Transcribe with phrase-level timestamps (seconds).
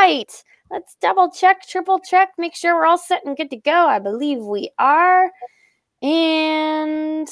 [0.00, 0.44] right.
[0.70, 3.86] Let's double check, triple check, make sure we're all set and good to go.
[3.86, 5.30] I believe we are.
[6.00, 7.28] And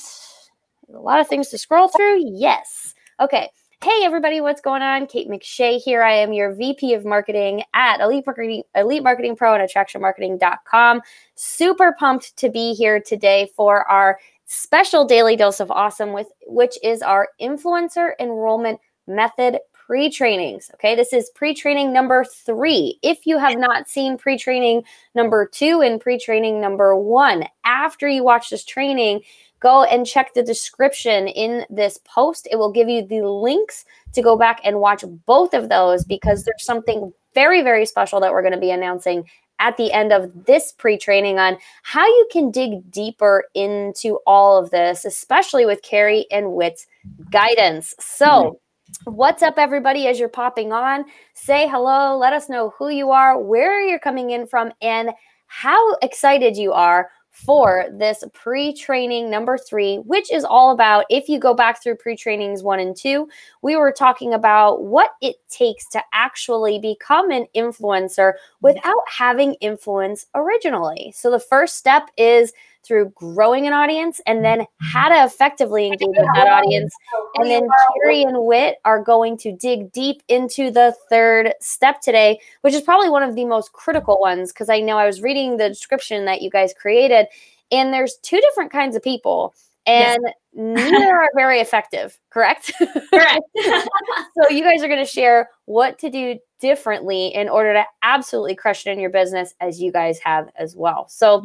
[0.92, 2.22] a lot of things to scroll through.
[2.24, 2.94] Yes.
[3.20, 3.48] Okay.
[3.82, 5.06] Hey everybody, what's going on?
[5.06, 6.02] Kate McShay here.
[6.02, 11.00] I am your VP of Marketing at Elite Marketing, Elite Marketing Pro and AttractionMarketing.com.
[11.37, 16.77] Super pumped to be here today for our special daily dose of awesome with which
[16.82, 19.59] is our influencer enrollment method
[19.89, 20.70] pre-trainings.
[20.75, 22.98] Okay, this is pre-training number three.
[23.02, 24.82] If you have not seen pre-training
[25.14, 29.22] number two and pre-training number one, after you watch this training,
[29.61, 32.47] go and check the description in this post.
[32.50, 36.45] It will give you the links to go back and watch both of those because
[36.45, 39.25] there's something very, very special that we're going to be announcing
[39.59, 44.62] at the end of this pre training on how you can dig deeper into all
[44.62, 46.86] of this, especially with Carrie and Whit's
[47.31, 47.95] guidance.
[47.98, 48.56] So, mm-hmm.
[49.05, 50.06] What's up, everybody?
[50.06, 52.16] As you're popping on, say hello.
[52.16, 55.11] Let us know who you are, where you're coming in from, and
[55.47, 61.28] how excited you are for this pre training number three, which is all about if
[61.28, 63.28] you go back through pre trainings one and two,
[63.61, 70.27] we were talking about what it takes to actually become an influencer without having influence
[70.34, 71.12] originally.
[71.14, 72.52] So the first step is
[72.89, 76.92] through growing an audience and then how to effectively engage with that audience.
[77.36, 77.69] And then
[78.03, 82.80] Carrie and Whit are going to dig deep into the third step today, which is
[82.80, 86.25] probably one of the most critical ones because I know I was reading the description
[86.25, 87.27] that you guys created,
[87.70, 89.55] and there's two different kinds of people.
[89.86, 90.34] And yes.
[90.52, 92.73] neither are very effective, correct?
[93.11, 93.41] Correct.
[93.64, 98.55] so, you guys are going to share what to do differently in order to absolutely
[98.55, 101.08] crush it in your business as you guys have as well.
[101.08, 101.42] So,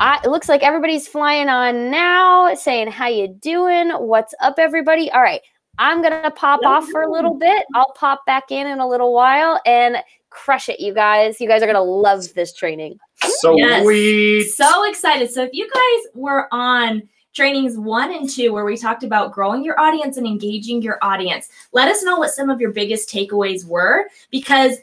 [0.00, 3.90] I, it looks like everybody's flying on now, saying how you doing?
[3.90, 5.10] What's up, everybody?
[5.10, 5.40] All right,
[5.78, 7.66] I'm gonna pop off for a little bit.
[7.74, 9.96] I'll pop back in in a little while and
[10.30, 11.40] crush it, you guys.
[11.40, 12.98] You guys are gonna love this training.
[13.40, 13.84] So yes.
[13.84, 15.30] we so excited.
[15.30, 17.02] So if you guys were on
[17.34, 21.48] trainings one and two, where we talked about growing your audience and engaging your audience,
[21.72, 24.78] let us know what some of your biggest takeaways were because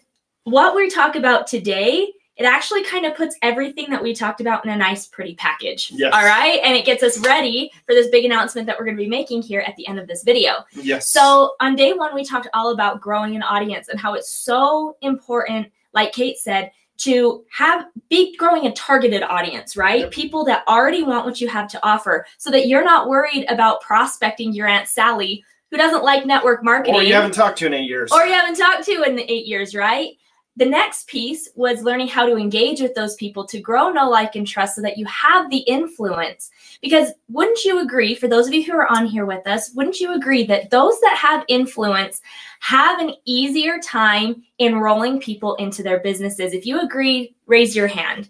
[0.46, 4.66] what we talk about today it actually kind of puts everything that we talked about
[4.66, 5.92] in a nice, pretty package.
[5.94, 6.14] Yes.
[6.14, 6.60] All right.
[6.64, 9.42] And it gets us ready for this big announcement that we're going to be making
[9.42, 10.66] here at the end of this video.
[10.74, 11.10] Yes.
[11.10, 14.98] So, on day one, we talked all about growing an audience and how it's so
[15.02, 20.02] important, like Kate said, to have be growing a targeted audience, right?
[20.02, 20.12] Yep.
[20.12, 23.82] People that already want what you have to offer so that you're not worried about
[23.82, 26.96] prospecting your Aunt Sally who doesn't like network marketing.
[26.96, 28.12] Or you haven't talked to in eight years.
[28.12, 30.12] Or you haven't talked to in eight years, right?
[30.58, 34.36] The next piece was learning how to engage with those people to grow, know, like,
[34.36, 36.50] and trust so that you have the influence.
[36.82, 40.00] Because wouldn't you agree, for those of you who are on here with us, wouldn't
[40.00, 42.22] you agree that those that have influence
[42.66, 46.52] have an easier time enrolling people into their businesses?
[46.52, 48.28] If you agree, raise your hand.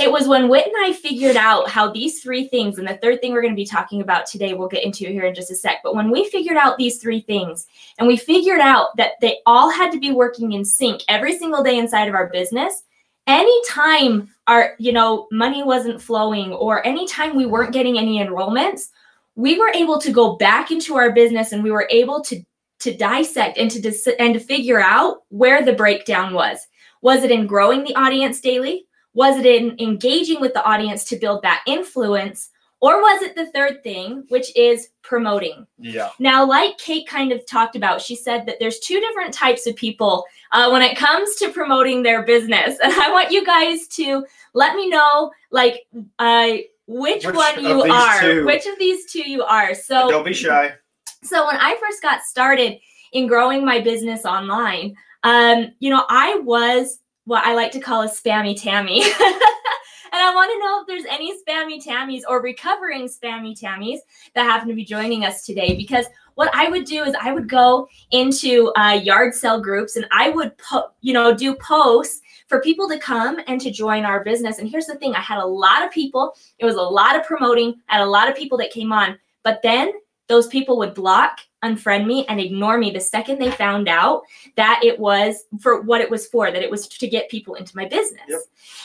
[0.00, 3.20] It was when Whit and I figured out how these three things, and the third
[3.20, 5.54] thing we're going to be talking about today, we'll get into here in just a
[5.54, 5.76] sec.
[5.84, 7.68] But when we figured out these three things,
[8.00, 11.62] and we figured out that they all had to be working in sync every single
[11.62, 12.82] day inside of our business,
[13.28, 18.88] anytime our you know money wasn't flowing or anytime we weren't getting any enrollments
[19.36, 22.42] we were able to go back into our business and we were able to
[22.80, 26.66] to dissect and to dis- and to figure out where the breakdown was
[27.00, 28.86] was it in growing the audience daily
[29.18, 32.50] was it in engaging with the audience to build that influence?
[32.80, 35.66] Or was it the third thing, which is promoting?
[35.76, 36.10] Yeah.
[36.20, 39.74] Now, like Kate kind of talked about, she said that there's two different types of
[39.74, 42.78] people uh, when it comes to promoting their business.
[42.84, 44.24] And I want you guys to
[44.54, 45.86] let me know, like,
[46.20, 48.46] uh, which, which one you are, two?
[48.46, 49.74] which of these two you are.
[49.74, 50.74] So don't be shy.
[51.22, 52.78] So when I first got started
[53.12, 58.02] in growing my business online, um, you know, I was what I like to call
[58.02, 59.02] a spammy Tammy.
[60.12, 63.98] and I want to know if there's any spammy Tammies or recovering spammy Tammies
[64.34, 65.74] that happen to be joining us today.
[65.74, 66.06] Because
[66.36, 70.30] what I would do is I would go into uh, yard sale groups and I
[70.30, 74.58] would, po- you know, do posts for people to come and to join our business.
[74.58, 76.34] And here's the thing: I had a lot of people.
[76.58, 77.74] It was a lot of promoting.
[77.88, 79.92] I had a lot of people that came on, but then
[80.28, 84.22] those people would block unfriend me and ignore me the second they found out
[84.56, 87.76] that it was for what it was for, that it was to get people into
[87.76, 88.22] my business.
[88.28, 88.40] Yep.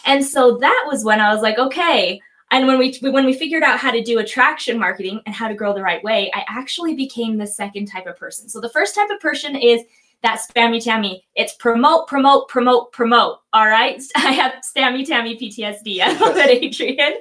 [0.06, 2.20] And so that was when I was like, okay.
[2.52, 5.56] And when we when we figured out how to do attraction marketing and how to
[5.56, 8.48] grow the right way, I actually became the second type of person.
[8.48, 9.82] So the first type of person is
[10.22, 11.26] that spammy tammy.
[11.36, 13.40] It's promote, promote, promote, promote.
[13.54, 14.02] All right.
[14.16, 16.00] I have spammy tammy PTSD.
[16.00, 17.14] I love it, Adrian.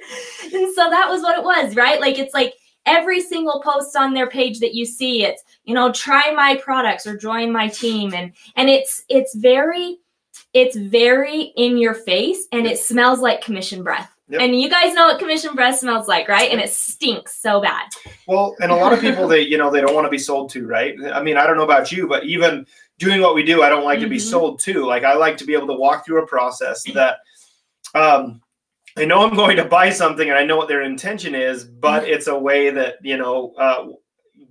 [0.45, 2.01] And so that was what it was, right?
[2.01, 2.55] Like it's like
[2.87, 7.07] every single post on their page that you see it's you know try my products
[7.07, 9.99] or join my team and and it's it's very
[10.55, 14.11] It's very in your face and it smells like commission breath.
[14.29, 14.41] Yep.
[14.41, 16.51] And you guys know what commission breath smells like, right?
[16.51, 17.87] And it stinks so bad.
[18.27, 20.51] Well, and a lot of people they you know they don't want to be sold
[20.55, 20.95] to, right?
[21.13, 22.67] I mean, I don't know about you, but even
[22.99, 24.31] doing what we do, I don't like to be Mhm.
[24.31, 24.85] sold to.
[24.87, 27.19] Like I like to be able to walk through a process that
[27.95, 28.41] um
[28.97, 32.07] I know I'm going to buy something and I know what their intention is, but
[32.07, 33.89] it's a way that, you know, uh,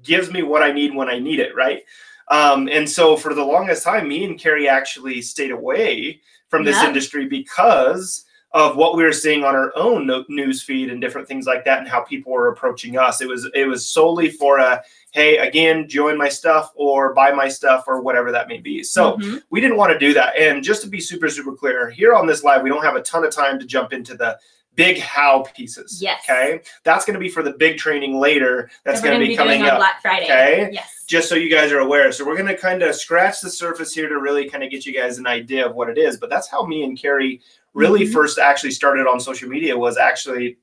[0.03, 1.83] gives me what I need when I need it, right?
[2.29, 6.77] Um, and so for the longest time, me and Carrie actually stayed away from this
[6.77, 6.87] Yep.
[6.87, 11.45] industry because of what we were seeing on our own news feed and different things
[11.45, 13.21] like that and how people were approaching us.
[13.21, 17.47] It was it was solely for a hey, again, join my stuff or buy my
[17.47, 18.81] stuff or whatever that may be.
[18.83, 19.43] So Mhm.
[19.49, 20.35] we didn't want to do that.
[20.37, 23.01] And just to be super, super clear, here on this live, we don't have a
[23.01, 24.39] ton of time to jump into the
[24.75, 26.01] big how pieces.
[26.01, 26.23] Yes.
[26.29, 26.61] Okay.
[26.85, 28.71] That's going to be for the big training later.
[28.85, 29.77] That's going to gonna be coming up.
[29.79, 30.23] Black Friday.
[30.23, 30.69] Okay.
[30.71, 31.03] Yes.
[31.07, 32.09] Just so you guys are aware.
[32.13, 34.85] So we're going to kind of scratch the surface here to really kind of get
[34.85, 36.15] you guys an idea of what it is.
[36.15, 37.41] But that's how me and Carrie
[37.73, 38.13] really Mhm.
[38.13, 40.57] first actually started on social media was actually,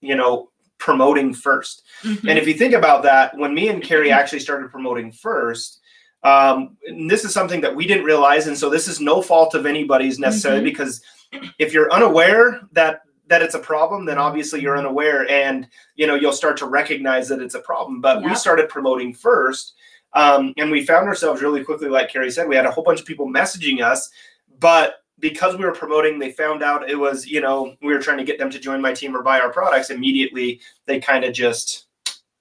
[0.00, 1.84] you know, promoting first.
[2.02, 2.28] Mhm.
[2.28, 5.78] And if you think about that, when me and Carrie actually started promoting first,
[6.24, 9.54] um, and this is something that we didn't realize, and so this is no fault
[9.54, 10.64] of anybody's necessarily Mhm.
[10.64, 11.00] because
[11.60, 16.16] if you're unaware that that it's a problem, then obviously you're unaware, and you know
[16.16, 18.00] you'll start to recognize that it's a problem.
[18.00, 19.74] But we started promoting first,
[20.14, 22.98] um, and we found ourselves really quickly, like Carrie said, we had a whole bunch
[22.98, 24.10] of people messaging us,
[24.58, 28.18] but because we were promoting, they found out it was, you know, we were trying
[28.18, 29.90] to get them to join my team or buy our products.
[29.90, 31.86] Immediately, they kind of just,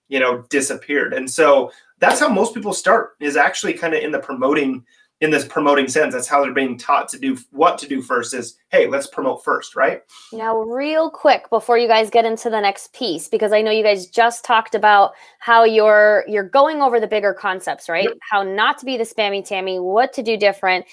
[0.07, 1.13] you know, disappeared.
[1.13, 4.85] And so that's how most people start is actually kind of in the promoting,
[5.21, 6.13] in this promoting sense.
[6.13, 9.43] That's how they're being taught to do what to do first is, hey, let's promote
[9.43, 10.01] first, right?
[10.31, 13.83] Now, real quick before you guys get into the next piece, because I know you
[13.83, 18.05] guys just talked about how you're you're going over the bigger concepts, right?
[18.05, 18.17] Yep.
[18.31, 20.85] How not to be the spammy tammy, what to do different.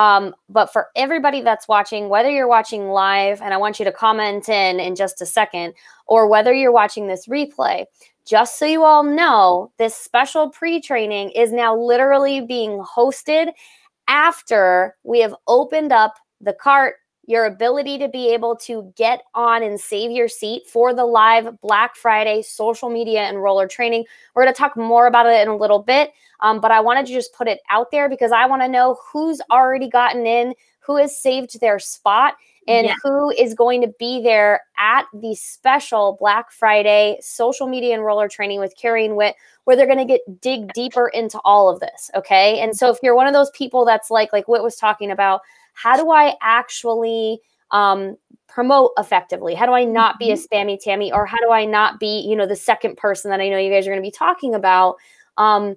[0.00, 3.92] Um, but for everybody that's watching, whether you're watching live, and I want you to
[3.92, 5.74] comment in in just a second,
[6.06, 7.84] or whether you're watching this replay,
[8.24, 13.52] just so you all know, this special pre-training is now literally being hosted
[14.08, 16.94] after we have opened up the cart
[17.30, 21.60] your ability to be able to get on and save your seat for the live
[21.60, 24.04] Black Friday social media enroller training.
[24.34, 27.06] We're going to talk more about it in a little bit, um, but I wanted
[27.06, 30.54] to just put it out there because I want to know who's already gotten in,
[30.80, 32.34] who has saved their spot,
[32.68, 32.94] and Yeah.
[33.02, 38.60] who is going to be there at the special Black Friday social media enroller training
[38.60, 39.34] with Carrie and Witt,
[39.64, 42.10] where they're going to get dig deeper into all of this.
[42.14, 42.60] Okay.
[42.60, 45.40] And so if you're one of those people that's like, like Wit was talking about,
[45.74, 47.40] how do I actually
[47.70, 48.16] um,
[48.48, 49.54] promote effectively?
[49.54, 52.36] How do I not be a spammy Tammy, or how do I not be, you
[52.36, 54.96] know, the second person that I know you guys are going to be talking about?
[55.36, 55.76] Um,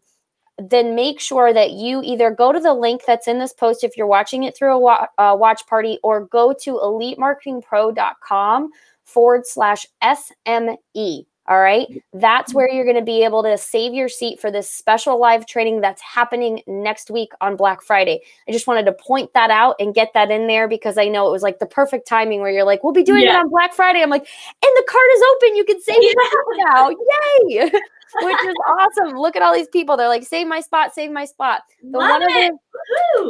[0.57, 3.97] then make sure that you either go to the link that's in this post if
[3.97, 8.69] you're watching it through a wa- uh, watch party, or go to elitemarketingpro.com
[9.03, 11.25] forward slash SME.
[11.47, 11.87] All right.
[12.13, 12.57] That's mm-hmm.
[12.57, 15.81] where you're going to be able to save your seat for this special live training
[15.81, 18.21] that's happening next week on Black Friday.
[18.47, 21.27] I just wanted to point that out and get that in there because I know
[21.27, 23.73] it was like the perfect timing where you're like, we'll be doing it on Black
[23.73, 24.01] Friday.
[24.01, 24.25] I'm like,
[24.63, 25.55] and the card is open.
[25.57, 26.13] You can save your
[26.57, 26.63] Yeah.
[26.65, 26.89] now.
[26.89, 27.71] Yay.
[28.21, 29.17] Which is awesome.
[29.17, 29.97] Look at all these people.
[29.97, 31.61] They're like, save my spot, save my spot.
[31.81, 32.51] The Love one it.
[32.51, 32.57] other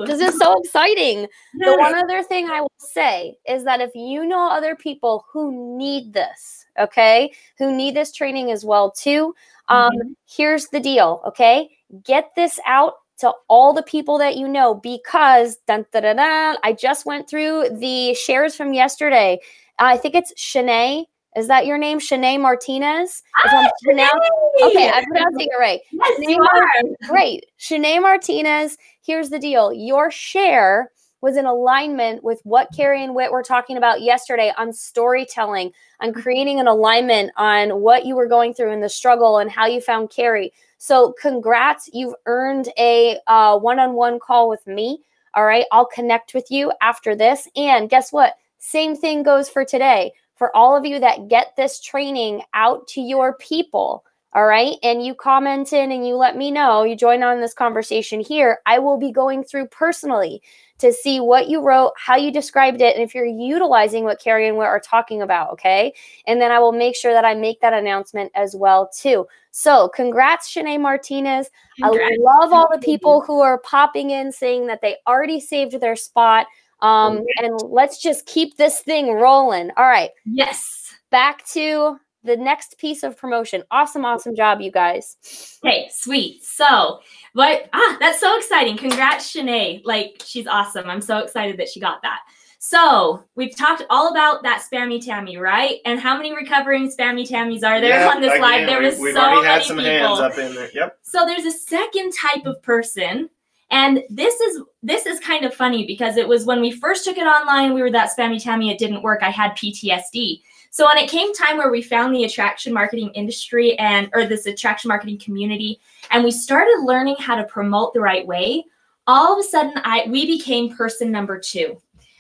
[0.06, 1.28] this is so exciting.
[1.60, 5.78] The one other thing I will say is that if you know other people who
[5.78, 9.36] need this, okay, who need this training as well too,
[9.70, 10.16] um, Mhm.
[10.26, 11.70] here's the deal, okay?
[12.04, 16.74] Get this out to all the people that you know because dun, dun, dun, I
[16.74, 19.40] just went through the shares from yesterday.
[19.80, 21.06] I think it's Shanae.
[21.36, 23.24] Is that your name, Shanae Martinez?
[23.44, 25.80] I'm Ah, okay, I'm pronouncing it right.
[25.92, 27.08] Yes, Shanae you are.
[27.08, 27.46] Great.
[27.60, 29.74] Shanae Martinez, here's the deal.
[29.74, 34.74] Your share was in alignment with what Carrie and Witt were talking about yesterday on
[34.74, 35.72] storytelling,
[36.02, 39.66] on creating an alignment on what you were going through in the struggle and how
[39.66, 40.52] you found Carrie.
[40.80, 41.90] So, congrats.
[41.94, 45.00] You've earned a one on one call with me.
[45.34, 45.66] All right.
[45.72, 47.48] I'll connect with you after this.
[47.56, 48.36] And guess what?
[48.60, 50.12] Same thing goes for today.
[50.36, 54.04] For all of you that get this training out to your people,
[54.36, 57.54] all right, and you comment in and you let me know, you join on this
[57.54, 60.42] conversation here, I will be going through personally
[60.80, 64.48] to see what you wrote, how you described it, and if you're utilizing what Carrie
[64.48, 65.94] and Witt are talking about, okay?
[66.26, 69.28] And then I will make sure that I make that announcement as well, too.
[69.52, 71.52] So, congrats, Shanae Martinez.
[71.80, 72.12] Congrats.
[72.12, 75.96] I love all the people who are popping in saying that they already saved their
[75.96, 76.48] spot.
[76.84, 79.72] Um, and let's just keep this thing rolling.
[79.78, 80.94] All right, Yes.
[81.12, 83.64] back to the next piece of promotion.
[83.72, 85.18] Awesome, awesome job, you guys.
[85.66, 86.44] Okay, sweet.
[86.44, 87.00] So,
[87.34, 87.68] what?
[87.74, 88.78] Ah, that's so exciting.
[88.78, 89.82] Congrats, Shanae.
[89.84, 90.90] Like, she's awesome.
[90.90, 92.20] I'm so excited that she got that.
[92.60, 95.80] So, we've talked all about that spammy Tammy, right?
[95.84, 98.68] And how many recovering spammy Tammies are there Yeah, on this again, live?
[98.68, 99.92] There we- was we've so already many had some people.
[99.92, 100.70] hands up in there.
[100.74, 100.98] Yep.
[101.02, 103.30] So there's a second type of person
[103.74, 107.18] and this is this is kind of funny because it was when we first took
[107.18, 111.04] it online we were that spammy tammy it didn't work i had ptsd so when
[111.04, 115.18] it came time where we found the attraction marketing industry and or this attraction marketing
[115.18, 115.80] community
[116.12, 118.64] and we started learning how to promote the right way
[119.08, 121.76] all of a sudden i we became person number two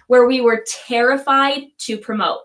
[0.08, 2.40] where we were terrified to promote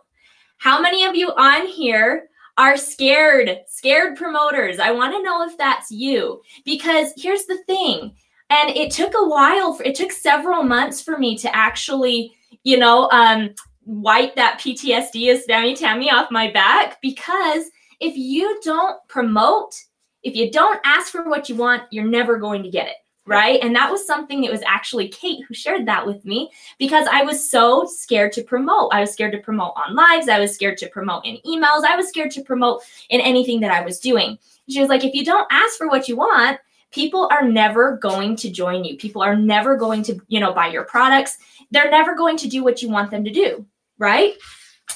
[0.59, 4.81] how many of you on here are scared, scared promoters.
[4.81, 8.13] I want to know if that's you because here's the thing.
[8.51, 12.79] And it took a while, for, it took several months for me to actually, you
[12.79, 17.65] know, um, wipe that PTSD of tammy Tammy off my back because
[18.01, 19.75] if you don't promote,
[20.23, 22.97] if you don't ask for what you want, you're never going to get it.
[23.27, 23.61] Right.
[23.63, 27.25] And that was something that was actually Kate who shared that with me because I
[27.25, 28.89] was so scared to promote.
[28.95, 30.31] I was scared to promote on lives.
[30.31, 31.85] I was scared to promote in emails.
[31.87, 34.39] I was scared to promote in anything that I was doing.
[34.71, 36.59] She was like, if you don't ask for what you want,
[36.91, 38.97] people are never going to join you.
[38.97, 41.39] People are never going to, you know, buy your products.
[41.71, 43.67] They're never going to do what you want them to do.
[43.99, 44.35] Right.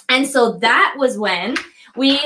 [0.09, 1.57] And so that was when
[1.97, 2.21] we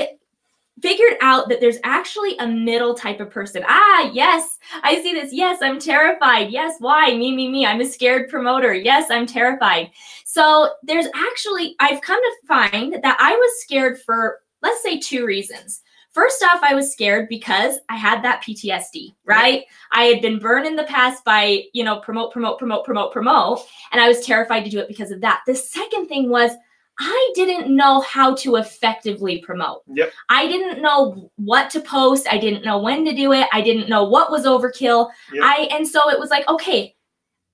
[0.81, 3.63] figured out that there's actually a middle type of person.
[3.67, 5.33] Ah, yes, I see this.
[5.33, 6.51] Yes, I'm terrified.
[6.51, 7.07] Yes, why?
[7.15, 7.65] Me, me, me.
[7.65, 8.73] I'm a scared promoter.
[8.73, 9.89] Yes, I'm terrified.
[10.23, 15.25] So there's actually, I've come to find that I was scared for, let's say, two
[15.25, 15.81] reasons.
[16.17, 19.65] First off, I was scared because I had that PTSD, right?
[19.91, 23.59] I had been burned in the past by, you know, promote, promote, promote, promote, promote.
[23.91, 25.43] And I was terrified to do it because of that.
[25.45, 26.49] The second thing was,
[26.97, 29.83] I didn't know how to effectively promote.
[29.93, 30.11] Yep.
[30.29, 32.27] I didn't know what to post.
[32.31, 33.47] I didn't know when to do it.
[33.53, 35.11] I didn't know what was overkill.
[35.31, 35.43] Yep.
[35.43, 36.95] I and so it was like, okay,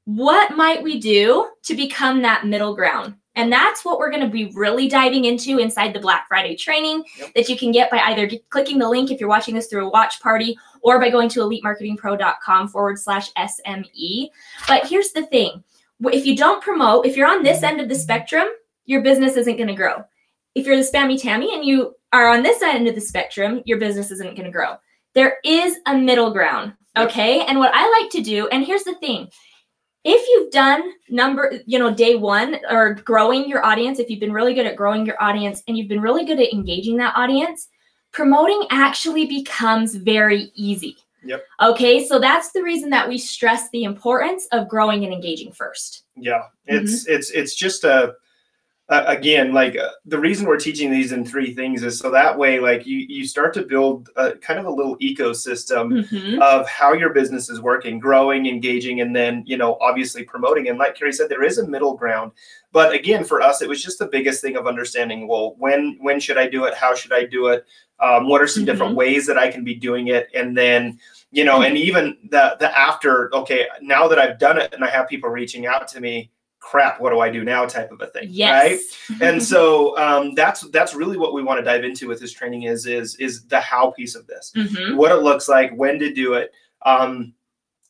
[0.05, 3.15] what might we do to become that middle ground?
[3.35, 7.03] And that's what we're going to be really diving into inside the Black Friday training
[7.17, 7.33] Yep.
[7.33, 9.89] that you can get by either clicking the link if you're watching this through a
[9.89, 14.29] watch party or by going to elitemarketingpro.com forward slash SME.
[14.67, 15.63] But here's the thing
[16.11, 18.47] if you don't promote, if you're on this end of the spectrum,
[18.85, 20.03] your business isn't going to grow.
[20.55, 23.79] If you're the spammy Tammy and you are on this end of the spectrum, your
[23.79, 24.75] business isn't going to grow.
[25.15, 26.73] There is a middle ground.
[26.95, 27.09] Yep.
[27.09, 27.41] Okay.
[27.45, 29.29] And what I like to do, and here's the thing
[30.03, 34.33] if you've done number, you know, day one or growing your audience, if you've been
[34.33, 37.69] really good at growing your audience and you've been really good at engaging that audience,
[38.11, 40.97] promoting actually becomes very easy.
[41.25, 41.43] Yep.
[41.61, 42.05] Okay.
[42.05, 46.03] So that's the reason that we stress the importance of growing and engaging first.
[46.15, 47.13] Yeah, it's mm-hmm.
[47.13, 48.13] it's it's just a,
[48.89, 52.37] a again like uh, the reason we're teaching these in three things is so that
[52.37, 56.39] way like you you start to build a, kind of a little ecosystem Mhm.
[56.41, 60.67] of how your business is working, growing, engaging, and then you know obviously promoting.
[60.67, 62.31] And like Carrie said, there is a middle ground.
[62.73, 65.27] But again, for us, it was just the biggest thing of understanding.
[65.27, 66.73] Well, when when should I do it?
[66.73, 67.65] How should I do it?
[67.99, 70.27] Um, what are some different ways that I can be doing it?
[70.33, 70.99] And then
[71.31, 73.33] you know, and even the the after.
[73.33, 76.31] Okay, now that I've done it and I have people reaching out to me,
[76.63, 77.65] crap, what do I do now?
[77.65, 78.79] Type of a thing, right?
[79.21, 82.63] And so um, that's that's really what we want to dive into with this training
[82.63, 84.95] is is is the how piece of this Mhm.
[84.95, 86.51] what it looks like when to do it
[86.85, 87.33] um,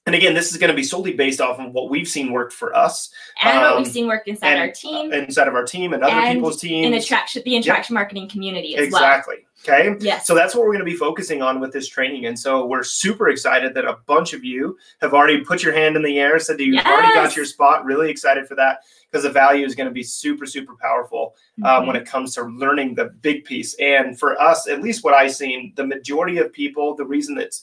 [0.05, 2.51] and again this is going to be solely based off of what we've seen work
[2.51, 3.09] for us
[3.43, 6.03] And what Um, we've seen work inside and, our team inside of our team and
[6.03, 9.01] other And people's teams in attraction, the interaction marketing community as well.
[9.03, 10.27] exactly okay Yes.
[10.27, 12.83] so that's what we're going to be focusing on with this training and so we're
[12.83, 16.37] super excited that a bunch of you have already put your hand in the air
[16.39, 18.79] said that you've already got your spot really excited for that
[19.09, 21.87] because the value is going to be super super powerful um, Mhm.
[21.87, 23.75] when it comes to learning the big piece.
[23.75, 27.53] And for us, at least what I've seen, the majority of people, the reason that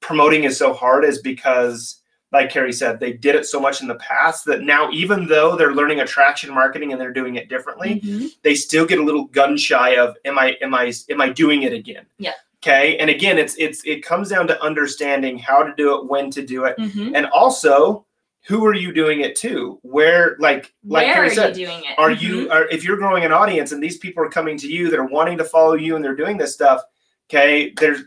[0.00, 2.00] promoting is so hard is because,
[2.32, 5.56] like Carrie said, they did it so much in the past that now, even though
[5.56, 8.28] they're learning attraction marketing and they're doing it differently, Mhm.
[8.42, 10.56] they still get a little gun shy of, "Am I?
[10.60, 10.92] Am I?
[11.10, 12.34] Am I doing it again?" Yeah.
[12.62, 12.96] Okay.
[12.98, 16.42] And again, it's it's it comes down to understanding how to do it, when to
[16.42, 17.12] do it, Mhm.
[17.14, 18.04] and also
[18.46, 19.78] who are you doing it to?
[19.82, 21.98] Where, like, like Where Carrie are said, you doing it?
[21.98, 22.20] are Mhm.
[22.22, 24.98] you are if you're growing an audience and these people are coming to you that
[24.98, 26.82] are wanting to follow you and they're doing this stuff
[27.28, 28.04] okay there's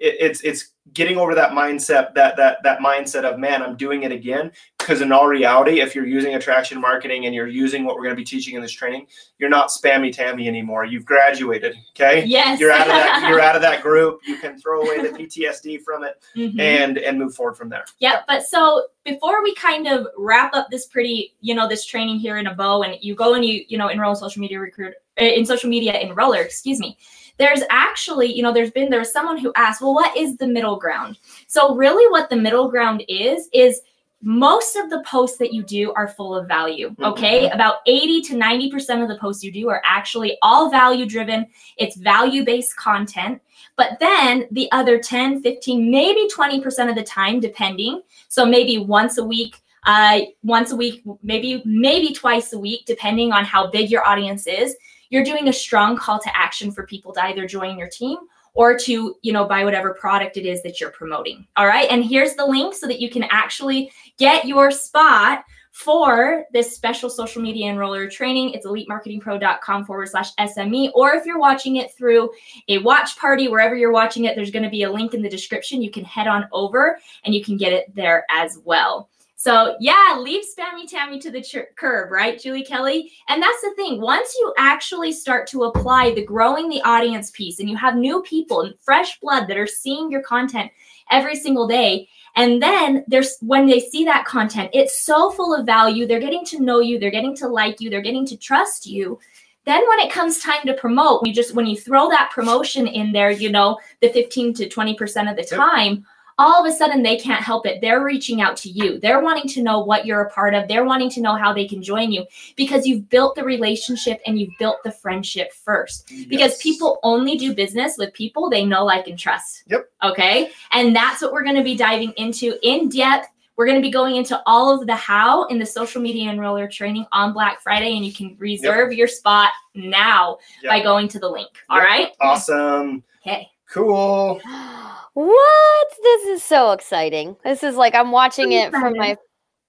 [0.00, 4.02] it, it's it's getting over that mindset that that that mindset of man i'm doing
[4.02, 7.94] it again because in all reality if you're using attraction marketing and you're using what
[7.94, 9.06] we're going to be teaching in this training
[9.38, 12.58] you're not spammy tammy anymore you've graduated okay Yes.
[12.58, 15.80] you're out of that you're out of that group you can throw away the ptsd
[15.82, 16.58] from it Mhm.
[16.58, 20.68] and and move forward from there Yeah, but so before we kind of wrap up
[20.70, 23.64] this pretty, you know, this training here in a bow, and you go and you,
[23.66, 26.98] you know, enroll in social media recruit in social media enroller, excuse me.
[27.40, 30.76] There's actually, you know, there's been there's someone who asked, well, what is the middle
[30.76, 31.18] ground?
[31.48, 33.80] So really, what the middle ground is is
[34.22, 36.94] most of the posts that you do are full of value.
[37.02, 37.44] Okay.
[37.44, 37.54] Mm-hmm.
[37.54, 41.46] About 80 to 90% of the posts you do are actually all value driven.
[41.78, 43.40] It's value based content.
[43.76, 48.02] But then the other 10, 15, maybe 20% of the time, depending.
[48.28, 49.56] So maybe once a week,
[49.86, 54.46] uh, once a week, maybe, maybe twice a week, depending on how big your audience
[54.46, 54.76] is,
[55.10, 58.18] you're doing a strong call to action for people to either join your team
[58.54, 61.88] or to you know buy whatever product it is that you're promoting all right?
[61.90, 67.08] And here's the link so that you can actually get your spot for this special
[67.08, 68.50] social media enroller training.
[68.50, 72.30] It's elitemarketingpro.com forward slash sme or if you're watching it through
[72.68, 75.28] a watch party wherever you're watching it there's going to be a link in the
[75.28, 75.82] description.
[75.82, 79.08] You can head on over and you can get it there as well
[79.40, 83.10] so yeah, leave spammy Tammy to the ch- curb, right, Julie Kelly?
[83.26, 83.98] And that's the thing.
[83.98, 88.20] Once you actually start to apply the growing the audience piece, and you have new
[88.20, 90.70] people and fresh blood that are seeing your content
[91.10, 92.06] every single day,
[92.36, 96.06] and then there's when they see that content, it's so full of value.
[96.06, 99.18] They're getting to know you, they're getting to like you, they're getting to trust you.
[99.64, 103.10] Then when it comes time to promote, you just when you throw that promotion in
[103.10, 105.94] there, you know, the 15 to 20% of the time.
[105.94, 106.04] Yep
[106.40, 107.82] all of a sudden they can't help it.
[107.82, 108.98] They're reaching out to you.
[108.98, 110.66] They're wanting to know what you're a part of.
[110.66, 112.24] They're wanting to know how they can join you
[112.56, 116.10] because you've built the relationship and you've built the friendship first.
[116.10, 116.26] Yes.
[116.28, 119.64] Because people only do business with people they know, like, and trust.
[119.68, 119.90] Yep.
[120.02, 120.50] Okay.
[120.72, 123.28] And that's what we're going to be diving into in depth.
[123.56, 126.70] We're going to be going into all of the how in the social media enroller
[126.70, 128.98] training on Black Friday, and you can reserve yep.
[128.98, 130.70] your spot now yep.
[130.70, 131.50] by going to the link.
[131.68, 132.12] All right.
[132.22, 133.04] Awesome.
[133.20, 133.50] Okay.
[133.68, 134.40] Cool.
[135.20, 135.88] What?
[136.02, 137.36] This is so exciting.
[137.44, 139.18] This is like I'm watching it from my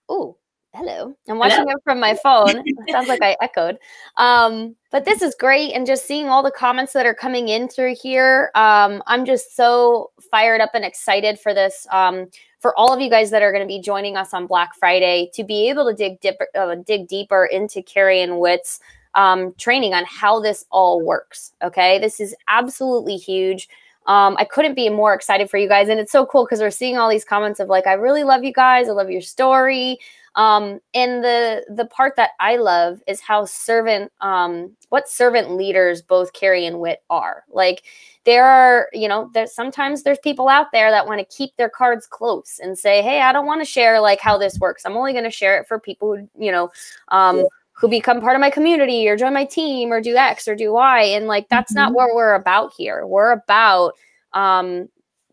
[0.08, 0.38] Oh,
[0.74, 1.14] hello.
[1.28, 1.72] I'm watching hello.
[1.72, 2.64] it from my phone.
[2.90, 3.78] sounds like I echoed.
[4.16, 7.68] Um, but this is great and just seeing all the comments that are coming in
[7.68, 8.52] through here.
[8.56, 11.86] Um, I'm just so fired up and excited for this.
[11.92, 12.28] Um,
[12.62, 15.32] for all of you guys that are going to be joining us on Black Friday
[15.34, 18.80] to be able to dig dip, uh, dig deeper into Carrie and Witt's
[19.16, 21.52] um, training on how this all works.
[21.62, 23.68] Okay, this is absolutely huge.
[24.08, 25.88] Um, I couldn't be more excited for you guys.
[25.88, 28.44] And it's so cool because we're seeing all these comments of like, I really love
[28.44, 28.90] you guys.
[28.90, 30.00] I love your story.
[30.36, 36.02] Um, and the the part that I love is how servant, um, what servant leaders
[36.02, 37.44] both Carrie and Wit are.
[37.50, 37.84] Like
[38.24, 41.70] there are, you know, there's sometimes there's people out there that want to keep their
[41.70, 44.86] cards close and say, Hey, I don't want to share like how this works.
[44.86, 46.72] I'm only going to share it for people who, you know,
[47.10, 47.46] um,
[47.82, 50.72] who become part of my community or join my team or do X or do
[50.72, 51.02] Y.
[51.02, 51.82] And like, that's mm-hmm.
[51.82, 53.08] not what we're about here.
[53.08, 53.94] We're about
[54.34, 54.88] um,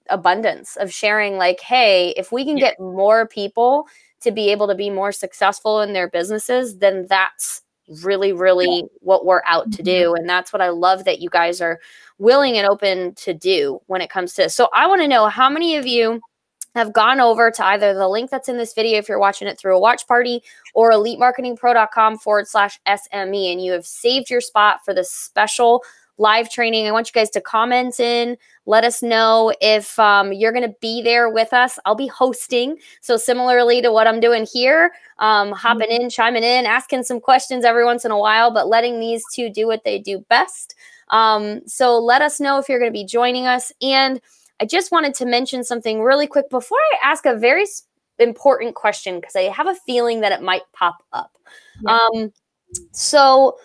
[0.09, 2.71] abundance of sharing, like, hey, if we can yeah.
[2.71, 3.87] get more people
[4.23, 7.61] to be able to be more successful in their businesses, then that's
[8.03, 8.89] really, really yeah.
[9.01, 9.77] what we're out mm-hmm.
[9.77, 10.15] to do.
[10.15, 11.79] And that's what I love that you guys are
[12.17, 14.55] willing and open to do when it comes to this.
[14.55, 16.21] So I want to know how many of you
[16.79, 19.59] have gone over to either the link that's in this video if you're watching it
[19.59, 20.43] through a watch party
[20.75, 25.83] or elitemarketingpro.com forward slash SME and you have saved your spot for the special
[26.19, 26.87] live training.
[26.87, 28.37] I want you guys to comment in.
[28.67, 31.79] Let us know if um, you're going to be there with us.
[31.85, 32.77] I'll be hosting.
[33.01, 37.65] So, similarly to what I'm doing here, um, hopping in, chiming in, asking some questions
[37.65, 40.75] every once in a while, but letting these two do what they do best.
[41.09, 43.73] Um, so, let us know if you're going to be joining us.
[43.81, 44.21] And
[44.61, 47.65] I just wanted to mention something really quick before I ask a very
[48.19, 51.39] important question because I have a feeling that it might pop up.
[51.83, 51.99] Yeah.
[52.15, 52.33] Um,
[52.93, 53.57] so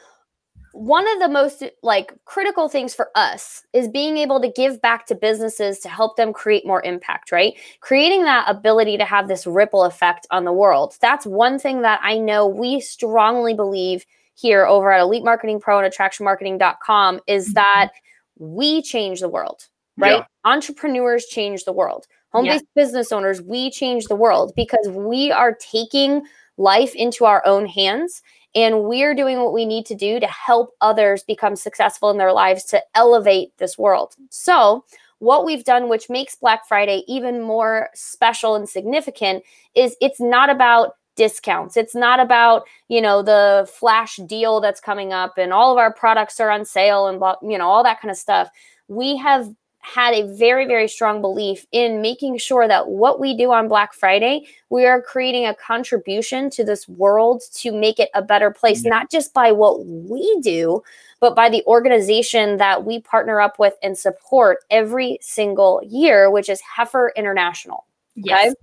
[0.74, 5.06] one of the most like critical things for us is being able to give back
[5.06, 9.46] to businesses to help them create more impact right creating that ability to have this
[9.46, 14.04] ripple effect on the world that's one thing that i know we strongly believe
[14.34, 17.54] here over at elite marketing pro and attractionmarketing.com is mm-hmm.
[17.54, 17.92] that
[18.40, 20.18] we change the world right?
[20.18, 20.26] Yeah.
[20.46, 22.06] Entrepreneurs change the world.
[22.32, 22.84] Home based yeah.
[22.84, 26.24] business owners, we change the world because we are taking
[26.58, 28.22] life into our own hands
[28.56, 32.34] and we're doing what we need to do to help others become successful in their
[32.34, 34.16] lives to elevate this world.
[34.30, 34.86] So,
[35.20, 40.50] what we've done, which makes Black Friday even more special and significant, is it's not
[40.50, 41.78] about discounts.
[41.78, 45.94] It's not about, you know, the flash deal that's coming up and all of our
[45.94, 48.50] products are on sale and, you know, all that kind of stuff.
[48.88, 49.50] We have
[49.84, 53.94] had a very, very strong belief in making sure that what we do on Black
[53.94, 58.80] Friday, we are creating a contribution to this world to make it a better place,
[58.80, 58.90] mm-hmm.
[58.90, 60.82] not just by what we do,
[61.20, 66.48] but by the organization that we partner up with and support every single year, which
[66.48, 67.86] is Heifer International.
[68.16, 68.48] Yes.
[68.48, 68.56] Okay?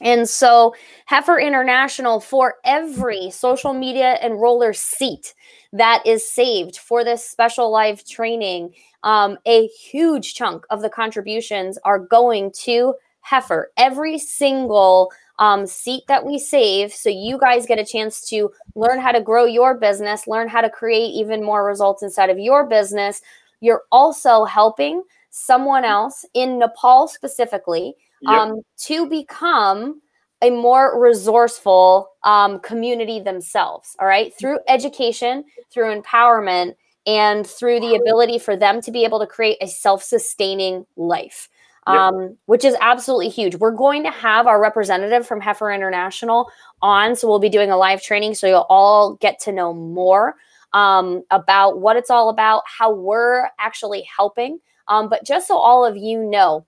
[0.00, 0.74] And so,
[1.06, 5.34] Heifer International, for every social media enroller seat
[5.72, 11.78] that is saved for this special live training, um, a huge chunk of the contributions
[11.84, 13.70] are going to Heifer.
[13.76, 19.00] Every single um, seat that we save, so you guys get a chance to learn
[19.00, 22.66] how to grow your business, learn how to create even more results inside of your
[22.66, 23.22] business.
[23.60, 28.40] You're also helping someone else in Nepal specifically yep.
[28.40, 30.00] um, to become
[30.42, 33.96] a more resourceful um, community themselves.
[33.98, 34.32] All right.
[34.38, 36.74] Through education, through empowerment,
[37.06, 41.48] and through the ability for them to be able to create a self sustaining life.
[41.86, 42.30] Um, yep.
[42.46, 43.56] which is absolutely huge.
[43.56, 47.14] We're going to have our representative from Heifer International on.
[47.14, 48.36] So we'll be doing a live training.
[48.36, 50.36] So you'll all get to know more
[50.72, 54.60] um, about what it's all about, how we're actually helping.
[54.88, 56.64] Um, but just so all of you know,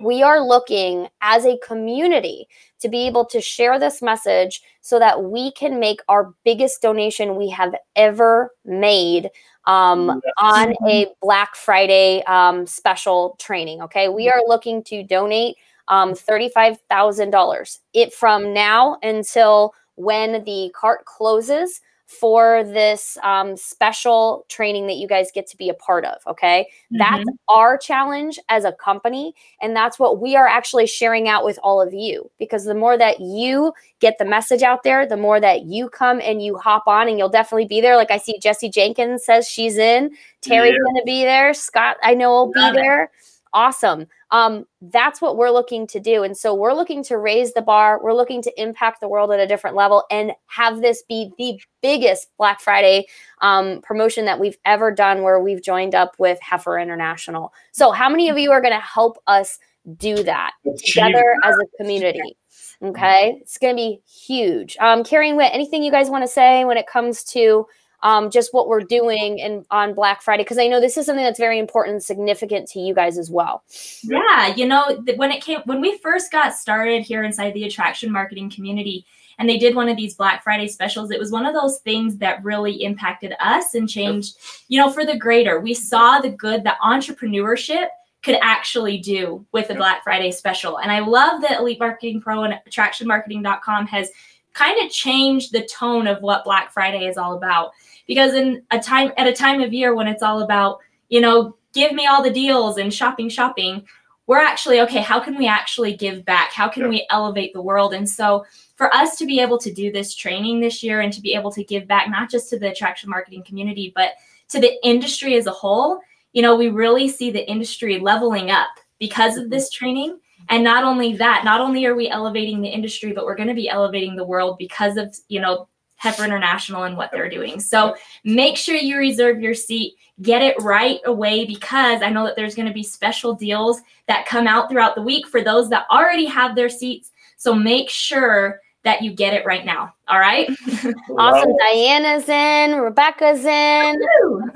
[0.00, 2.46] we are looking as a community
[2.80, 7.36] to be able to share this message so that we can make our biggest donation
[7.36, 9.30] we have ever made
[9.66, 13.80] um, on a Black Friday um, special training.
[13.82, 15.56] Okay, we are looking to donate
[15.88, 17.80] um, thirty-five thousand dollars.
[17.92, 25.08] It from now until when the cart closes for this um, special training that you
[25.08, 26.18] guys get to be a part of.
[26.26, 26.68] Okay.
[26.92, 26.98] Mm-hmm.
[26.98, 29.34] That's our challenge as a company.
[29.60, 32.30] And that's what we are actually sharing out with all of you.
[32.38, 36.20] Because the more that you get the message out there, the more that you come
[36.22, 37.96] and you hop on, and you'll definitely be there.
[37.96, 40.10] Like I see Jesse Jenkins says she's in,
[40.42, 40.78] Terry's yeah.
[40.84, 43.10] going to be there, Scott, I know will be there.
[43.54, 46.24] Awesome um, that's what we're looking to do.
[46.24, 48.00] And so we're looking to raise the bar.
[48.02, 51.60] We're looking to impact the world at a different level and have this be the
[51.80, 53.06] biggest Black Friday
[53.42, 57.52] um, promotion that we've ever done where we've joined up with Heifer International.
[57.70, 59.60] So, how many of you are going to help us
[59.98, 60.50] do that
[60.84, 62.36] together as a community?
[62.82, 64.76] Okay, it's going to be huge.
[64.80, 67.68] Um, anything you guys want to say when it comes to
[68.04, 70.44] um, just what we're doing and on Black Friday?
[70.44, 73.30] Because I know this is something that's very important and significant to you guys as
[73.30, 73.64] well.
[74.02, 78.12] Yeah, you know, when it came when we first got started here inside the attraction
[78.12, 79.04] marketing community,
[79.38, 82.18] and they did one of these Black Friday specials, it was one of those things
[82.18, 84.36] that really impacted us and changed,
[84.68, 85.58] you know, for the greater.
[85.58, 87.88] We saw the good that entrepreneurship
[88.22, 90.78] could actually do with the Black Friday special.
[90.78, 94.10] And I love that Elite Marketing Pro and attractionmarketing.com has
[94.54, 97.72] kind of changed the tone of what Black Friday is all about
[98.06, 101.56] because in a time at a time of year when it's all about you know
[101.72, 103.84] give me all the deals and shopping shopping
[104.26, 106.50] we're actually okay how can we actually give back?
[106.52, 106.88] How can yeah.
[106.88, 107.92] we elevate the world?
[107.92, 111.20] And so for us to be able to do this training this year and to
[111.20, 114.12] be able to give back not just to the attraction marketing community but
[114.48, 116.00] to the industry as a whole
[116.32, 119.50] you know we really see the industry leveling up because of mm-hmm.
[119.50, 120.18] this training.
[120.50, 123.54] And not only that not only are we elevating the industry but we're going to
[123.54, 125.68] be elevating the world because of you know
[126.04, 127.58] Heifer International and what they're doing.
[127.58, 129.94] So make sure you reserve your seat.
[130.20, 134.26] Get it right away because I know that there's going to be special deals that
[134.26, 137.10] come out throughout the week for those that already have their seats.
[137.36, 139.94] So make sure that you get it right now.
[140.06, 140.46] All right.
[141.18, 141.56] awesome.
[141.56, 143.98] Diana's in, Rebecca's in.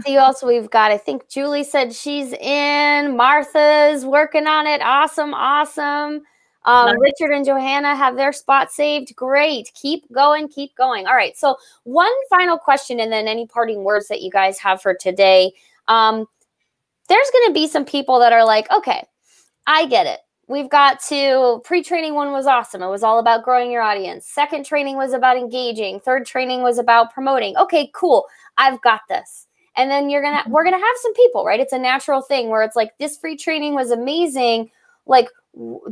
[0.04, 4.82] See also we've got, I think Julie said she's in, Martha's working on it.
[4.82, 6.24] Awesome, awesome.
[6.68, 9.16] Um, Richard and Johanna have their spot saved.
[9.16, 9.72] Great.
[9.74, 10.48] Keep going.
[10.48, 11.06] Keep going.
[11.06, 11.34] All right.
[11.34, 15.52] So, one final question, and then any parting words that you guys have for today.
[15.88, 16.26] Um,
[17.08, 19.02] there's going to be some people that are like, okay,
[19.66, 20.20] I get it.
[20.46, 22.82] We've got to pre training one was awesome.
[22.82, 24.26] It was all about growing your audience.
[24.26, 26.00] Second training was about engaging.
[26.00, 27.56] Third training was about promoting.
[27.56, 28.26] Okay, cool.
[28.58, 29.46] I've got this.
[29.76, 31.60] And then you're going to, we're going to have some people, right?
[31.60, 34.70] It's a natural thing where it's like, this free training was amazing.
[35.06, 35.28] Like,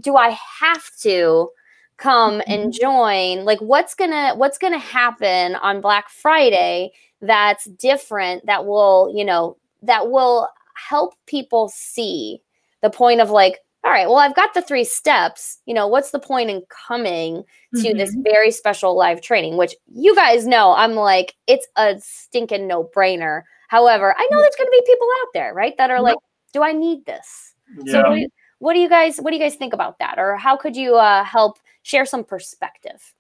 [0.01, 1.51] do I have to
[1.97, 2.81] come and mm-hmm.
[2.81, 3.45] join?
[3.45, 6.93] Like what's going to what's going to happen on Black Friday
[7.23, 12.43] that's different that will, you know, that will help people see
[12.83, 15.61] the point of like all right, well, I've got the three steps.
[15.65, 17.97] You know, what's the point in coming to mm-hmm.
[17.97, 22.91] this very special live training, which you guys know I'm like, it's a stinking no
[22.97, 23.43] brainer.
[23.69, 26.17] However, I know there's going to be people out there, right, that are like,
[26.53, 27.55] do I need this?
[27.85, 27.93] Yeah.
[27.93, 28.27] So,
[28.59, 30.19] what do you guys what do you guys think about that?
[30.19, 33.13] Or how could you uh, help share some perspective?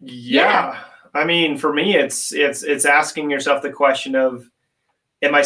[0.00, 0.74] Yeah.
[0.74, 0.78] yeah
[1.14, 4.50] i mean for me it's it's it's asking yourself the question of
[5.20, 5.44] am i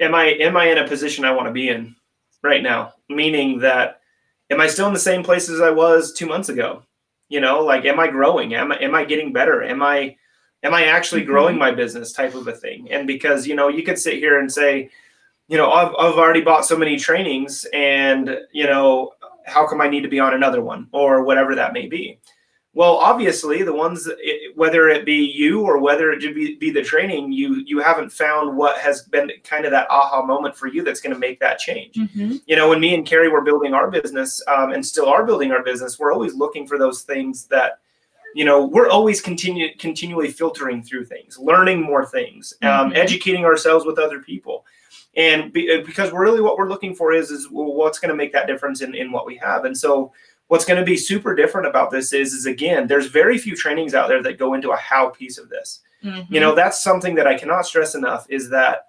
[0.00, 1.96] am i am i in a position i want to be in
[2.42, 2.94] right now?
[3.08, 4.00] Meaning that
[4.50, 6.82] am i still in the same place as i was two months ago?
[7.28, 8.54] You know like am i growing?
[8.54, 9.62] Am i am i getting better?
[9.64, 10.16] Am i
[10.62, 11.30] am i actually mm-hmm.
[11.30, 12.90] growing my business type of a thing?
[12.90, 14.90] And because you know you could sit here and say
[15.48, 19.12] you know, I've, I've already bought so many trainings and, you know,
[19.44, 22.18] how come I need to be on another one or whatever that may be?
[22.74, 24.06] Well, obviously, the ones
[24.54, 28.54] whether it be you or whether it be, be the training, you you haven't found
[28.54, 31.58] what has been kind of that aha moment for you that's going to make that
[31.58, 31.94] change.
[31.94, 32.36] Mm-hmm.
[32.44, 35.52] You know, when me and Carrie were building our business um, and still are building
[35.52, 37.78] our business, we're always looking for those things that
[38.34, 42.96] you know we're always continue continually filtering through things, learning more things, um, Mhm.
[42.96, 44.66] educating ourselves with other people
[45.16, 48.46] and be, because really what we're looking for is is what's going to make that
[48.46, 50.12] difference in, in what we have and so
[50.48, 53.94] what's going to be super different about this is is again there's very few trainings
[53.94, 56.32] out there that go into a how piece of this Mm-hmm.
[56.32, 58.88] you know that's something that i cannot stress enough is that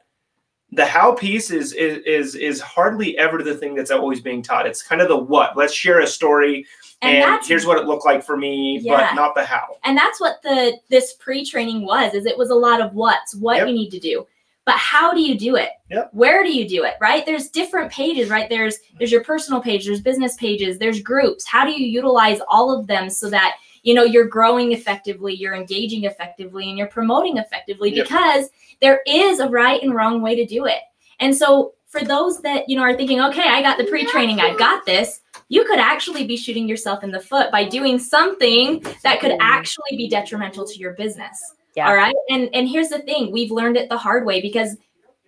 [0.74, 4.68] the how piece is is is is hardly ever the thing that's always being taught
[4.68, 6.66] it's kind of the what let's share a story
[7.02, 8.98] And and, here's what it looked like for me Yeah.
[8.98, 12.56] but not the how and that's what the this pre-training was is it was a
[12.56, 13.68] lot of what's what Yep.
[13.70, 14.28] you need to do
[14.68, 15.70] but how do you do it?
[15.90, 16.10] Yep.
[16.12, 17.26] where do you do it right?
[17.26, 18.50] There's different pages right?
[18.50, 21.48] There's there's your personal page there's business pages there's groups.
[21.48, 25.56] How do you utilize all of them so that you know you're growing effectively you're
[25.56, 27.96] engaging effectively and you're promoting effectively?
[27.96, 28.06] Yep.
[28.08, 28.50] because
[28.82, 30.82] there is a right and wrong way to do it.
[31.20, 34.60] And so for those that you know are thinking okay i got the pre-training i've
[34.60, 39.20] got this you could actually be shooting yourself in the foot by doing something that
[39.20, 41.54] could actually be detrimental to your business.
[41.78, 41.90] Yeah.
[41.90, 42.16] All right.
[42.30, 44.76] And and here's the thing, we've learned it the hard way because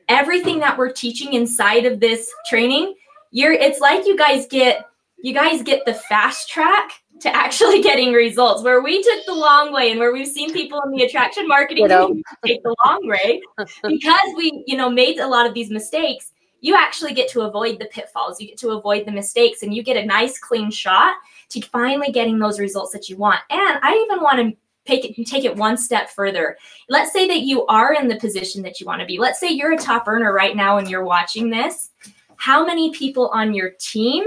[0.08, 2.96] everything that we're teaching inside of this training,
[3.30, 4.88] you're it's like you guys get
[5.22, 9.72] you guys get the fast track to actually getting results where we took the long
[9.72, 12.08] way and where we've seen people in the attraction marketing Ditto.
[12.08, 13.40] community take the long way
[13.84, 16.32] because we you know made a lot of these mistakes
[16.62, 19.84] you actually get to avoid the pitfalls you get to avoid the mistakes and you
[19.84, 21.16] get a nice clean shot
[21.50, 24.58] to finally getting those results that you want and i even want to
[24.90, 26.58] take it take it one step further
[26.90, 29.50] let's say that you are in the position that you want to be let's say
[29.50, 31.92] you're a top earner right now and you're watching this
[32.38, 34.24] how many people on your team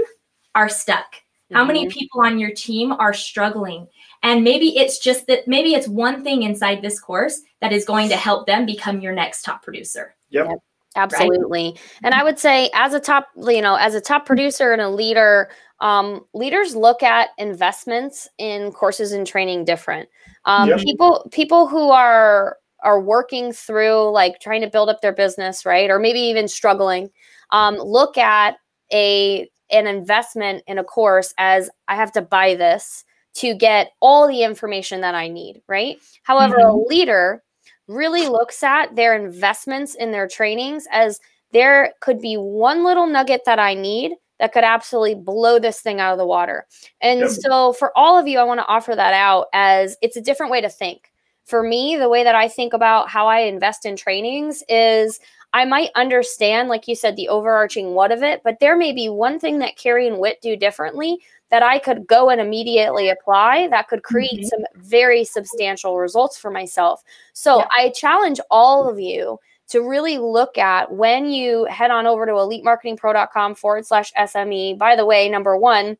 [0.55, 1.15] are stuck
[1.51, 1.91] how many Mhm.
[1.91, 3.87] people on your team are struggling
[4.23, 8.09] and maybe it's just that maybe it's one thing inside this course that is going
[8.09, 10.47] to help them become your next top producer Yep.
[10.95, 11.75] Absolutely.
[12.03, 14.89] And I would say as a top, you know, as a top producer and a
[14.89, 15.49] leader,
[15.79, 20.07] um, leaders look at investments in courses and training different.
[20.45, 20.79] Um, Yep.
[20.79, 25.89] people people who are are working through like trying to build up their business, right?
[25.89, 27.09] Or maybe even struggling,
[27.51, 28.57] um, look at
[28.91, 34.27] a an investment in a course as I have to buy this to get all
[34.27, 35.97] the information that I need, right?
[36.23, 37.41] However, a leader
[37.87, 41.19] really looks at their investments in their trainings as
[41.51, 45.99] there could be one little nugget that I need that could absolutely blow this thing
[45.99, 46.65] out of the water.
[47.01, 47.29] And Yep.
[47.29, 50.51] so for all of you, I want to offer that out as it's a different
[50.51, 51.11] way to think.
[51.45, 55.19] For me, the way that I think about how I invest in trainings is
[55.53, 59.07] I might understand, like you said, the overarching what of it, but there may be
[59.09, 61.19] one thing that Carrie and Wit do differently
[61.51, 64.49] that I could go and immediately apply that could create Mhm.
[64.49, 67.03] some very substantial results for myself.
[67.33, 67.67] So Yeah.
[67.77, 69.37] I challenge all of you
[69.73, 74.77] to really look at when you head on over to elitemarketingpro.com forward slash SME.
[74.77, 75.97] By the way, number one,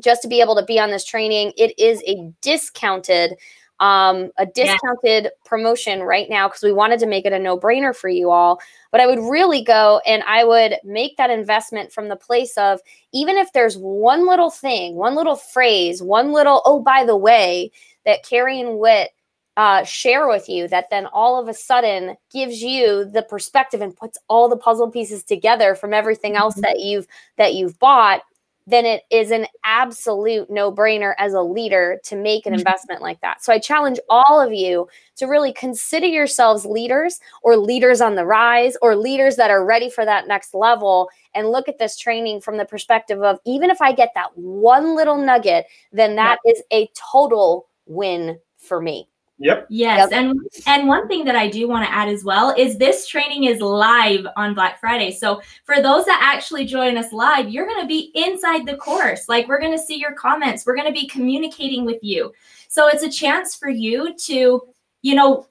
[0.00, 3.36] just to be able to be on this training, it is a discounted
[3.78, 8.08] um a discounted promotion right now because we wanted to make it a no-brainer for
[8.08, 8.60] you all
[8.92, 12.80] but i would really go and i would make that investment from the place of
[13.12, 17.72] even if there's one little thing one little phrase one little oh by the way
[18.04, 19.10] that carrie and wit
[19.56, 23.96] uh, share with you that then all of a sudden gives you the perspective and
[23.96, 26.62] puts all the puzzle pieces together from everything else Mhm.
[26.62, 28.22] that you've that you've bought
[28.68, 32.58] then it is an absolute no-brainer as a leader to make an Mhm.
[32.58, 37.56] investment like that so i challenge all of you to really consider yourselves leaders or
[37.56, 41.68] leaders on the rise or leaders that are ready for that next level and look
[41.68, 45.66] at this training from the perspective of even if i get that one little nugget
[45.92, 49.08] then that is a total win for me
[49.42, 49.66] Yep.
[49.70, 50.12] Yes, Yep.
[50.12, 53.44] and and one thing that I do want to add as well is this training
[53.44, 55.10] is live on Black Friday.
[55.10, 59.28] So for those that actually join us live, you're going to be inside the course.
[59.28, 60.64] Like we're going to see your comments.
[60.64, 62.32] We're going to be communicating with you.
[62.68, 64.62] So it's a chance for you to,
[65.02, 65.48] you know,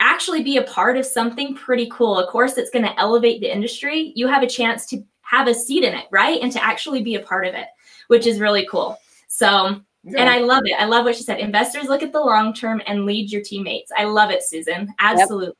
[0.00, 2.18] actually be a part of something pretty cool.
[2.18, 4.12] A course that's going to elevate the industry.
[4.16, 6.40] You have a chance to have a seat in it, right?
[6.40, 7.66] And to actually be a part of it,
[8.08, 8.98] which is really cool.
[9.28, 10.74] So and I love it.
[10.78, 11.40] I love what she said.
[11.40, 13.90] Investors look at the long term and lead your teammates.
[13.96, 14.94] I love it, Susan.
[14.98, 15.54] Absolutely.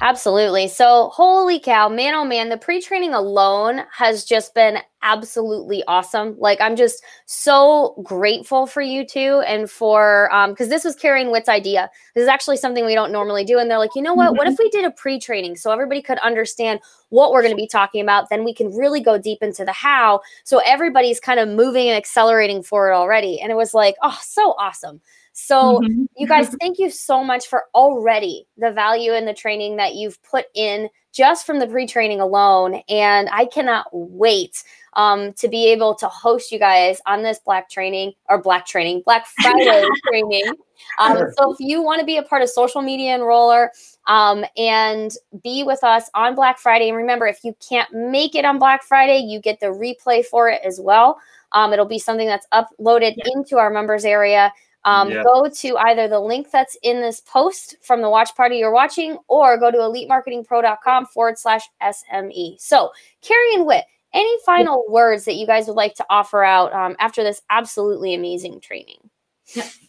[0.00, 0.68] Absolutely.
[0.68, 6.36] So, holy cow, man, oh man, the pre training alone has just been absolutely awesome.
[6.38, 11.22] Like, I'm just so grateful for you two and for, um, because this was Carrie
[11.22, 11.90] and Whit's idea.
[12.14, 13.58] This is actually something we don't normally do.
[13.58, 14.36] And they're like, you know what?
[14.36, 17.56] What if we did a pre training so everybody could understand what we're going to
[17.56, 18.28] be talking about?
[18.30, 20.20] Then we can really go deep into the how.
[20.44, 23.40] So, everybody's kind of moving and accelerating forward already.
[23.40, 25.00] And it was like, oh, so awesome.
[25.40, 26.08] So, Mhm.
[26.16, 30.20] you guys, thank you so much for already the value in the training that you've
[30.24, 32.82] put in just from the pre training alone.
[32.88, 37.70] And I cannot wait um, to be able to host you guys on this Black
[37.70, 40.56] training or Black training, Black Friday training.
[40.98, 41.32] Um, Sure.
[41.38, 43.68] so, if you want to be a part of Social Media Enroller
[44.08, 45.12] um, and
[45.44, 48.82] be with us on Black Friday, and remember, if you can't make it on Black
[48.82, 51.16] Friday, you get the replay for it as well.
[51.52, 53.24] Um, it'll be something that's uploaded Yeah.
[53.36, 54.52] into our members area.
[54.84, 55.22] Um, Yeah.
[55.24, 59.18] Go to either the link that's in this post from the watch party you're watching,
[59.28, 62.56] or go to elitemarketingpro.com forward slash SME.
[62.60, 66.72] So, Carrie and Wit, any final words that you guys would like to offer out
[66.72, 69.10] um, after this absolutely amazing training?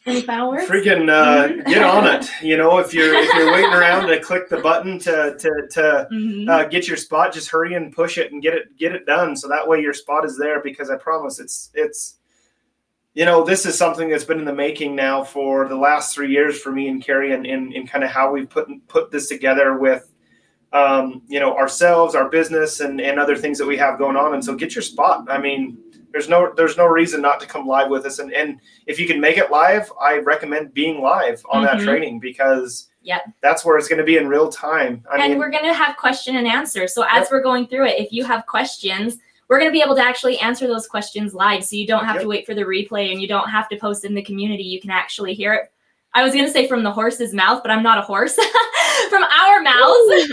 [0.06, 0.66] Any final words?
[0.70, 1.66] Freaking uh, Mhm.
[1.66, 2.30] get on it.
[2.42, 6.08] You know, if you're if you're waiting around to click the button to to to
[6.12, 6.50] Mhm.
[6.50, 9.36] uh, get your spot, just hurry and push it and get it get it done.
[9.36, 10.62] So that way your spot is there.
[10.62, 12.19] Because I promise, it's it's
[13.20, 16.32] you know this is something that's been in the making now for the last three
[16.32, 19.28] years for me and Carrie, and in, in kind of how we put put this
[19.28, 20.10] together with
[20.72, 24.36] um, you know ourselves, our business, and and other things that we have going on.
[24.36, 25.30] And so get your spot.
[25.30, 25.78] I mean.
[26.12, 29.06] There's no there's no reason not to come live with us, and, and if you
[29.06, 31.84] can make it live, I recommend being live on that Mhm.
[31.84, 33.22] training because Yep.
[33.42, 35.04] that's where it's going to be in real time.
[35.08, 36.88] I and mean, we're going to have question and answer.
[36.88, 37.32] So as Yep.
[37.32, 40.38] we're going through it, if you have questions, we're going to be able to actually
[40.40, 41.64] answer those questions live.
[41.66, 42.24] So you don't have Yep.
[42.24, 44.64] to wait for the replay and you don't have to post in the community.
[44.64, 45.72] You can actually hear it.
[46.14, 48.36] I was going to say from the horse's mouth, but I'm not a horse.
[49.10, 50.30] from our mouths,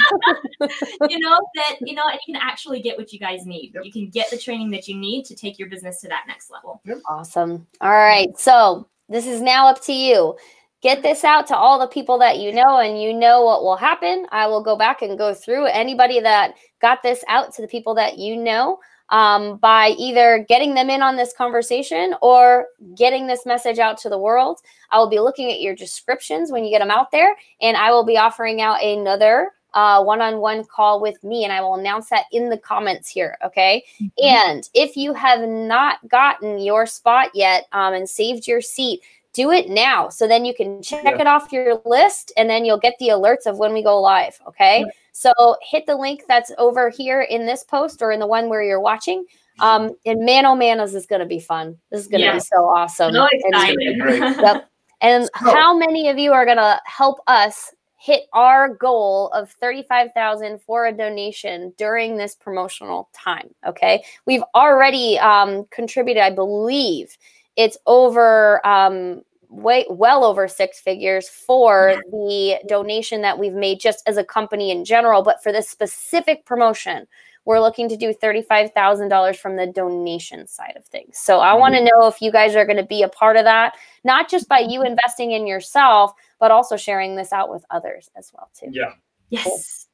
[1.09, 3.73] you know, that, you know, and you can actually get what you guys need.
[3.75, 3.85] Yep.
[3.85, 6.51] You can get the training that you need to take your business to that next
[6.51, 6.81] level.
[7.09, 7.67] Awesome.
[7.81, 8.39] All right.
[8.39, 10.37] So this is now up to you.
[10.83, 13.77] Get this out to all the people that you know, and you know what will
[13.77, 14.27] happen.
[14.31, 17.95] I will go back and go through anybody that got this out to the people
[17.95, 18.79] that you know
[19.11, 22.67] um, by either getting them in on this conversation or
[22.97, 24.61] getting this message out to the world.
[24.91, 27.91] I will be looking at your descriptions when you get them out there, and I
[27.91, 32.25] will be offering out another uh, one-on-one call with me, and I will announce that
[32.33, 33.37] in the comments here.
[33.45, 33.85] Okay.
[34.25, 39.01] And if you have not gotten your spot yet um, and saved your seat,
[39.37, 40.09] do it now.
[40.09, 41.21] So then you can check Yeah.
[41.21, 44.41] it off your list and then you'll get the alerts of when we go live.
[44.49, 44.81] Okay.
[44.81, 44.87] Yeah.
[45.13, 48.63] So hit the link that's over here in this post or in the one where
[48.63, 49.27] you're watching.
[49.61, 51.77] Um, and man, oh man, is this going to be fun.
[51.91, 52.35] This is going to Yeah.
[52.35, 53.13] be so awesome.
[53.15, 54.01] So And- excited.
[54.01, 54.21] great.
[54.41, 54.69] Yep.
[55.03, 59.51] And So- how many of you are going to help us hit our goal of
[59.61, 63.55] 35,000 for a donation during this promotional time?
[63.67, 64.05] Okay.
[64.27, 67.17] We've already um, contributed, I believe
[67.57, 74.07] it's over um, way well over six figures for the donation that we've made just
[74.07, 77.07] as a company in general, but for this specific promotion,
[77.45, 81.17] we're looking to do $35,000 from the donation side of things.
[81.17, 83.45] So I want to know if you guys are going to be a part of
[83.45, 88.11] that, not just by you investing in yourself, but also sharing this out with others
[88.17, 88.69] as well too.
[88.73, 88.93] yeah.
[89.31, 89.87] yes.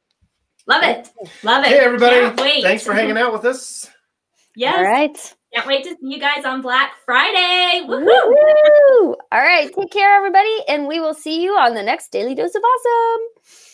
[0.66, 1.10] Love it.
[1.42, 1.68] Love it.
[1.68, 2.16] Hey, everybody.
[2.16, 2.62] Can't wait.
[2.62, 3.90] Thanks for hanging out with us.
[4.54, 4.76] Yes.
[4.76, 5.34] All right.
[5.54, 7.84] Can't wait to see you guys on Black Friday.
[7.86, 8.06] Woohoo!
[8.06, 9.16] Woo!
[9.30, 9.70] All right.
[9.74, 10.56] Take care, everybody.
[10.66, 13.71] And we will see you on the next Daily Dose of Awesome.